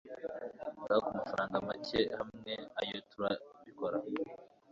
[0.81, 3.97] ngaho kumafaranga make hamwe oya turabikora